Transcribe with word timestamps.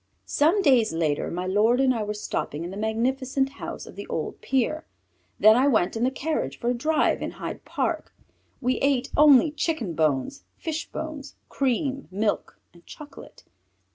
Some 0.25 0.63
days 0.63 0.93
later 0.93 1.29
my 1.29 1.45
lord 1.45 1.79
and 1.79 1.93
I 1.93 2.01
were 2.01 2.15
stopping 2.15 2.63
in 2.63 2.71
the 2.71 2.75
magnificent 2.75 3.49
house 3.61 3.85
of 3.85 3.95
the 3.95 4.07
old 4.07 4.41
Peer; 4.41 4.87
then 5.39 5.55
I 5.55 5.67
went 5.67 5.95
in 5.95 6.03
the 6.03 6.09
carriage 6.09 6.57
for 6.57 6.71
a 6.71 6.73
drive 6.73 7.21
in 7.21 7.29
Hyde 7.37 7.63
Park. 7.65 8.11
We 8.61 8.77
ate 8.79 9.11
only 9.15 9.51
chicken 9.51 9.93
bones, 9.93 10.43
fishbones, 10.57 11.35
cream, 11.49 12.07
milk, 12.09 12.59
and 12.73 12.83
chocolate. 12.87 13.43